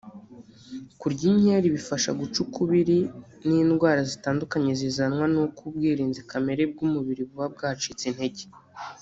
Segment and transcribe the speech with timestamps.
[0.99, 2.97] Kurya inkeri bifasha guca ukubiri
[3.45, 8.43] n’indwara zitandukanye zizanwa n’uko ubwirinzi kamere bw’umubiri buba bwacitse intege